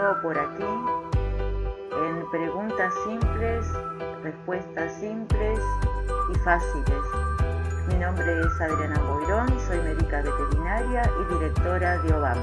[0.00, 0.64] nuevo por aquí
[1.92, 3.66] en preguntas simples,
[4.22, 5.60] respuestas simples
[6.32, 7.04] y fáciles.
[7.88, 12.38] Mi nombre es Adriana Boirón, soy médica veterinaria y directora de OBAM.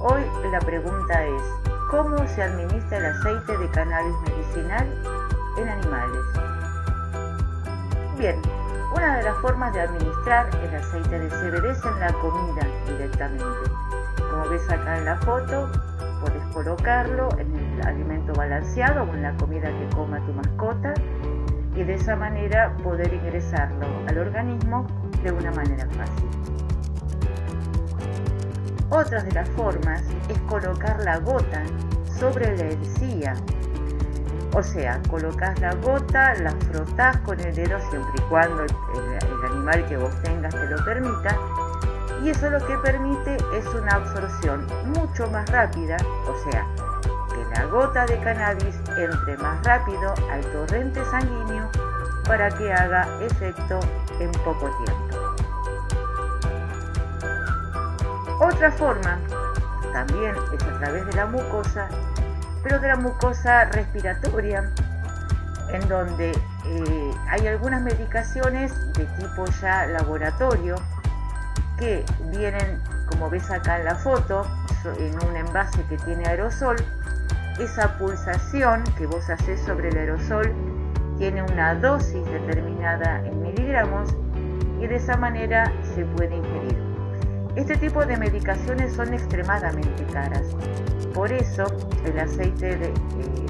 [0.00, 1.42] Hoy la pregunta es,
[1.90, 4.86] ¿cómo se administra el aceite de cannabis medicinal
[5.56, 6.24] en animales?
[8.18, 8.42] Bien,
[8.94, 13.70] una de las formas de administrar el aceite de CBD es en la comida directamente.
[14.30, 15.70] Como ves acá en la foto,
[16.54, 20.94] colocarlo en el alimento balanceado o en la comida que coma tu mascota
[21.74, 24.86] y de esa manera poder ingresarlo al organismo
[25.24, 26.30] de una manera fácil.
[28.88, 31.64] Otra de las formas es colocar la gota
[32.18, 33.34] sobre la encía.
[34.54, 39.52] O sea, colocas la gota, la frotás con el dedo siempre y cuando el, el
[39.52, 41.36] animal que vos tengas te lo permita
[42.24, 46.66] y eso lo que permite es una absorción mucho más rápida, o sea,
[47.28, 51.68] que la gota de cannabis entre más rápido al torrente sanguíneo
[52.26, 53.78] para que haga efecto
[54.20, 55.34] en poco tiempo.
[58.40, 59.18] Otra forma
[59.92, 61.88] también es a través de la mucosa,
[62.62, 64.72] pero de la mucosa respiratoria,
[65.68, 70.76] en donde eh, hay algunas medicaciones de tipo ya laboratorio
[71.78, 72.80] que vienen,
[73.10, 74.46] como ves acá en la foto,
[74.98, 76.76] en un envase que tiene aerosol.
[77.58, 80.52] Esa pulsación que vos haces sobre el aerosol
[81.18, 84.14] tiene una dosis determinada en miligramos
[84.80, 86.76] y de esa manera se puede ingerir.
[87.54, 90.42] Este tipo de medicaciones son extremadamente caras.
[91.14, 91.64] Por eso
[92.04, 92.92] el aceite de,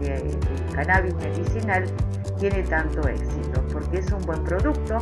[0.00, 0.38] de
[0.74, 1.84] cannabis medicinal
[2.38, 4.98] tiene tanto éxito, porque es un buen producto,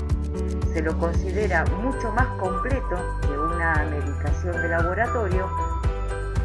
[0.72, 5.48] se lo considera mucho más completo que una medicación de laboratorio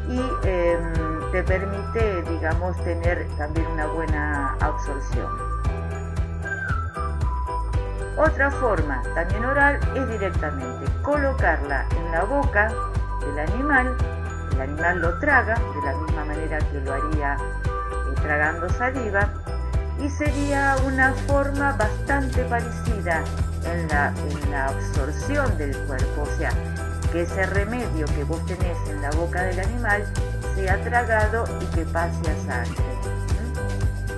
[0.07, 5.27] y em, te permite, digamos, tener también una buena absorción.
[8.17, 12.73] Otra forma, también oral, es directamente colocarla en la boca
[13.21, 13.95] del animal,
[14.53, 19.29] el animal lo traga de la misma manera que lo haría eh, tragando saliva
[20.01, 23.23] y sería una forma bastante parecida
[23.65, 24.13] en la,
[24.65, 26.51] absorción del cuerpo, o sea,
[27.11, 30.05] que ese remedio que vos tenés en la boca del animal
[30.55, 32.83] sea tragado y que pase a sangre.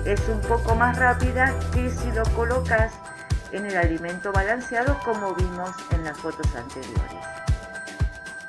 [0.04, 2.92] Es un poco más rápida que si lo colocas
[3.52, 7.26] en el alimento balanceado como vimos en las fotos anteriores.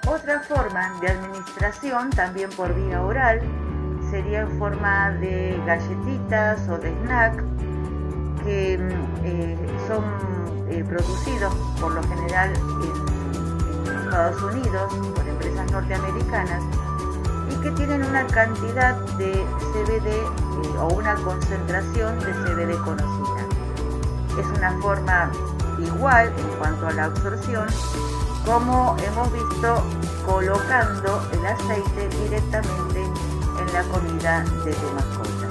[0.08, 3.42] Otra forma de administración, también por vía oral,
[4.14, 7.44] sería en forma de galletitas o de snack
[8.44, 8.76] que
[9.24, 9.58] eh,
[9.88, 10.04] son
[10.70, 11.52] eh, producidos
[11.82, 16.64] por lo general en, Estados Unidos por empresas norteamericanas
[17.50, 19.32] y que tienen una cantidad de
[19.72, 23.48] CBD eh, o una concentración de CBD conocida.
[24.40, 25.32] Es una forma
[25.80, 27.66] igual en cuanto a la absorción
[28.46, 29.84] como hemos visto
[30.28, 32.93] colocando el aceite directamente en
[33.74, 35.48] la comida de tu mascota.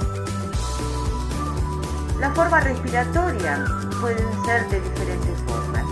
[2.19, 3.65] La forma respiratoria
[3.99, 5.83] pueden ser de diferentes formas.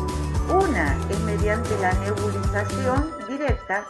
[0.49, 3.83] Una es mediante la nebulización directa,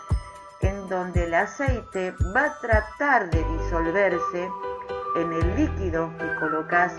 [0.61, 4.49] en donde el aceite va a tratar de disolverse
[5.17, 6.93] en el líquido que colocas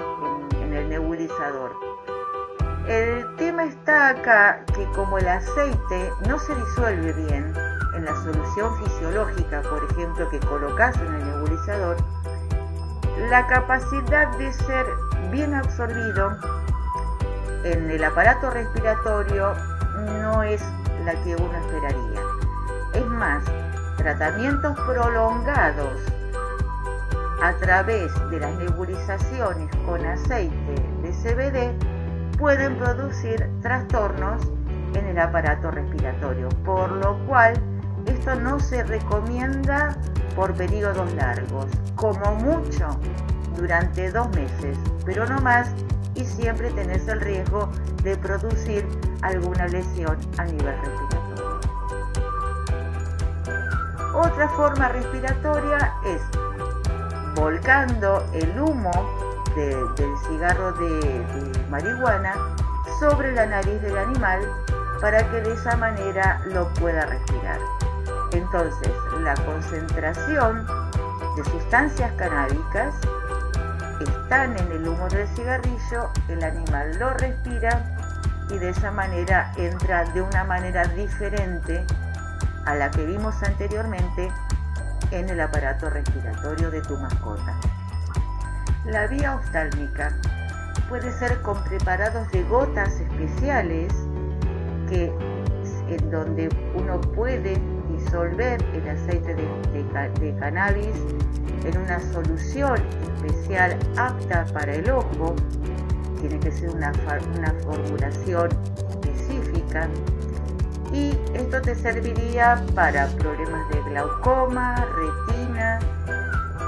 [0.61, 1.73] en, el nebulizador.
[2.87, 7.53] El tema está acá que como el aceite no se disuelve bien
[7.95, 11.32] en la solución fisiológica, por ejemplo, que colocas en el
[13.31, 14.85] la capacidad de ser
[15.31, 16.37] bien absorbido
[17.65, 19.55] en el aparato respiratorio
[20.21, 20.61] no es
[21.05, 22.21] la que uno esperaría.
[22.95, 23.45] Es más,
[23.97, 26.01] tratamientos prolongados
[27.41, 34.43] a través de las nebulizaciones con aceite de CBD pueden producir trastornos
[34.95, 37.55] en el aparato respiratorio, por lo cual
[38.07, 39.97] esto no se recomienda
[40.35, 41.67] por periodos largos,
[41.97, 42.89] como mucho
[43.57, 45.71] durante dos meses, pero no más
[46.15, 47.71] y siempre tenés el riesgo
[48.03, 48.87] de producir
[49.23, 51.61] alguna lesión a nivel respiratorio.
[54.15, 56.21] Otra forma respiratoria es
[57.35, 58.91] volcando el humo
[59.55, 62.35] del cigarro de, de marihuana
[62.99, 64.41] sobre la nariz del animal
[65.01, 67.59] para que de esa manera lo pueda respirar.
[68.33, 70.67] Entonces, la concentración
[71.37, 72.95] de sustancias canábicas
[74.01, 77.85] están en el humo del cigarrillo, el animal lo respira
[78.51, 81.85] y de esa manera entra de una manera diferente
[82.67, 84.31] a la que vimos anteriormente
[85.11, 87.55] en el aparato respiratorio de tu mascota.
[88.87, 90.17] La vía oftálmica
[90.89, 93.93] puede ser con preparados de gotas especiales
[94.89, 95.13] que
[95.95, 97.57] en donde uno puede
[97.91, 100.97] disolver el aceite de, cannabis
[101.65, 105.35] en una solución especial apta para el ojo.
[106.21, 106.93] Tiene que ser una,
[107.65, 109.89] formulación específica
[110.93, 115.79] y esto te serviría para problemas de glaucoma, retina,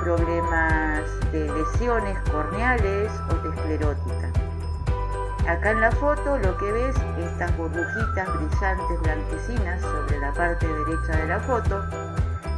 [0.02, 4.23] problemas de lesiones corneales o de esclerótica.
[5.48, 11.18] Acá en la foto lo que ves, estas burbujitas brillantes blanquecinas sobre la parte derecha
[11.18, 11.84] de la foto,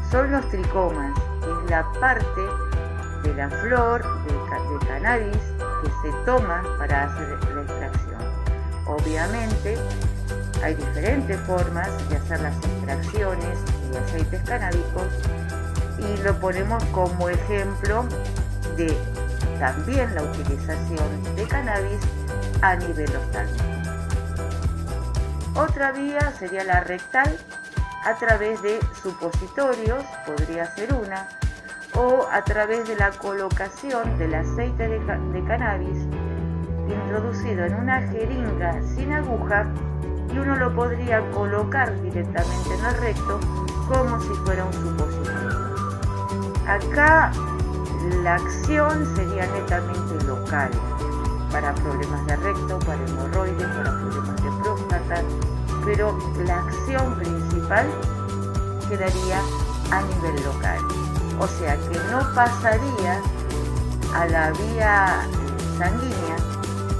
[0.08, 1.12] son los tricomas,
[1.42, 2.42] es la parte
[3.24, 5.36] de la flor de, cannabis
[5.82, 8.20] que se toma para hacer la extracción.
[8.86, 9.76] Obviamente
[10.62, 13.58] hay diferentes formas de hacer las extracciones
[13.90, 15.08] de aceites canábicos
[15.98, 18.04] y lo ponemos como ejemplo
[18.76, 18.96] de
[19.58, 22.00] también la utilización de cannabis
[22.62, 23.64] a nivel oftálmico.
[25.54, 27.36] Otra vía sería la rectal
[28.04, 31.28] a través de supositorios, podría ser una,
[31.94, 36.06] o a través de la colocación del aceite de, de cannabis
[36.88, 39.66] introducido en una jeringa sin aguja
[40.32, 43.40] y uno lo podría colocar directamente en el recto
[43.88, 45.76] como si fuera un supositorio.
[46.66, 47.32] Acá
[48.22, 50.70] la acción sería netamente local,
[51.56, 55.22] para problemas de recto, para hemorroides, para problemas de próstata,
[55.86, 57.86] pero la acción principal
[58.90, 59.40] quedaría
[59.90, 60.78] a nivel local.
[61.40, 63.22] O sea que no pasaría
[64.14, 65.26] a la vía
[65.78, 66.36] sanguínea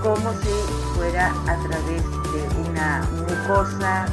[0.03, 0.49] como si
[0.95, 2.03] fuera a través
[2.33, 4.07] de una mucosa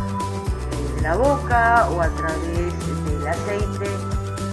[0.98, 2.74] de la boca o a través
[3.06, 3.89] del aceite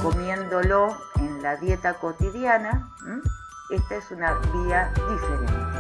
[0.05, 2.89] comiéndolo en la dieta cotidiana.
[3.71, 5.80] Esta es una vía diferente.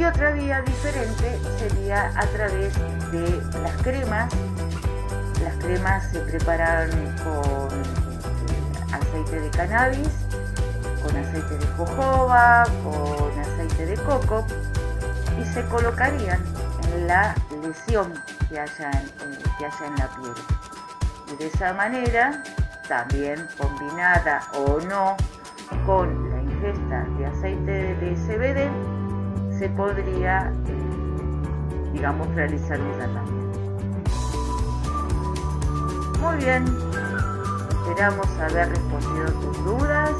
[0.00, 2.72] Y otra vía diferente sería a través
[3.12, 4.32] de las cremas.
[5.44, 6.88] Las cremas se preparan
[7.22, 10.08] con este, aceite de cannabis,
[11.02, 14.46] con aceite de jojoba, con aceite de coco
[15.38, 16.42] y se colocarían
[16.94, 18.14] en la lesión
[18.48, 20.32] que haya en, que haya en la piel.
[21.30, 22.42] Y de esa manera,
[22.88, 25.14] también combinada o no
[25.84, 26.30] con
[27.18, 28.89] de aceite de CBD
[29.60, 33.58] se podría, eh, digamos, realizar un tratamiento.
[36.18, 36.64] Muy bien,
[37.68, 40.12] esperamos haber respondido tus dudas.